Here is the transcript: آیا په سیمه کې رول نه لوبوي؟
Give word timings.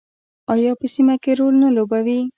آیا 0.53 0.71
په 0.79 0.85
سیمه 0.95 1.15
کې 1.23 1.31
رول 1.39 1.55
نه 1.63 1.69
لوبوي؟ 1.75 2.19